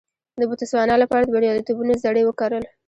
[0.39, 2.63] د بوتسوانا لپاره د بریالیتوبونو زړي وکرل.